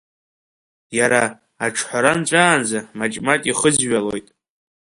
[0.97, 1.23] Иара,
[1.65, 4.27] аҿҳәара нҵәаанӡа, маҷ-маҷ ихызҩалоит.